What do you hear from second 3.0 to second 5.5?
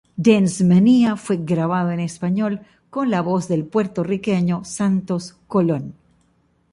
la voz del puertorriqueño Santos